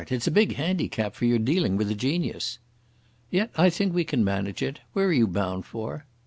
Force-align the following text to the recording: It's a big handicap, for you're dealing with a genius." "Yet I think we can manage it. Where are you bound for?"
It's 0.09 0.25
a 0.25 0.31
big 0.31 0.55
handicap, 0.55 1.13
for 1.13 1.25
you're 1.25 1.37
dealing 1.37 1.77
with 1.77 1.91
a 1.91 1.93
genius." 1.93 2.57
"Yet 3.29 3.51
I 3.55 3.69
think 3.69 3.93
we 3.93 4.03
can 4.03 4.23
manage 4.23 4.63
it. 4.63 4.79
Where 4.93 5.05
are 5.09 5.13
you 5.13 5.27
bound 5.27 5.63
for?" 5.67 6.07